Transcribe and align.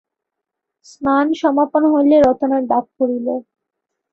স্নান 0.85 1.27
সমাপন 1.41 1.83
হইলে 1.93 2.15
রতনের 2.19 2.63
ডাক 2.67 2.85
পড়িল। 2.97 3.27